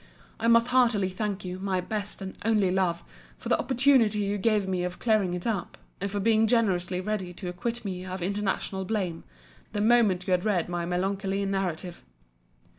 I 0.39 0.47
most 0.47 0.69
heartily 0.69 1.09
thank 1.09 1.45
you, 1.45 1.59
my 1.59 1.79
best 1.79 2.23
and 2.23 2.35
only 2.43 2.71
love, 2.71 3.03
for 3.37 3.49
the 3.49 3.59
opportunity 3.59 4.17
you 4.21 4.39
gave 4.39 4.67
me 4.67 4.83
of 4.83 4.97
clearing 4.97 5.35
it 5.35 5.45
up; 5.45 5.77
and 6.01 6.09
for 6.09 6.19
being 6.19 6.47
generously 6.47 6.99
ready 6.99 7.33
to 7.33 7.49
acquit 7.49 7.85
me 7.85 8.03
of 8.03 8.23
intentional 8.23 8.83
blame, 8.83 9.25
the 9.73 9.79
moment 9.81 10.25
you 10.25 10.31
had 10.31 10.43
read 10.43 10.67
my 10.69 10.87
melancholy 10.87 11.45
narrative. 11.45 12.03